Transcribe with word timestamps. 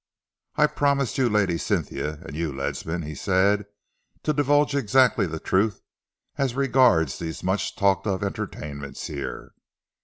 "I 0.55 0.65
promised 0.65 1.19
you, 1.19 1.29
Lady 1.29 1.59
Cynthia, 1.59 2.21
and 2.25 2.35
you, 2.35 2.51
Ledsam," 2.51 3.03
he 3.03 3.13
said, 3.13 3.67
"to 4.23 4.33
divulge 4.33 4.73
exactly 4.73 5.27
the 5.27 5.39
truth 5.39 5.79
as 6.39 6.55
regards 6.55 7.19
these 7.19 7.43
much 7.43 7.75
talked 7.75 8.07
of 8.07 8.23
entertainments 8.23 9.05
here. 9.05 9.53